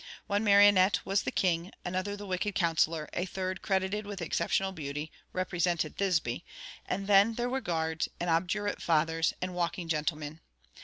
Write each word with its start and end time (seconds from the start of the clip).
One 0.25 0.43
marionnette 0.43 1.05
was 1.05 1.21
the 1.21 1.31
king; 1.31 1.71
another 1.85 2.17
the 2.17 2.25
wicked 2.25 2.55
counsellor; 2.55 3.07
a 3.13 3.23
third, 3.27 3.61
credited 3.61 4.07
with 4.07 4.19
exceptional 4.19 4.71
beauty, 4.71 5.11
represented 5.31 5.95
Thisbe; 5.95 6.41
and 6.87 7.05
then 7.05 7.35
there 7.35 7.47
were 7.51 7.61
guards, 7.61 8.09
and 8.19 8.27
obdurate 8.27 8.81
fathers, 8.81 9.35
and 9.43 9.53
walking 9.53 9.87
gentlemen. 9.87 10.39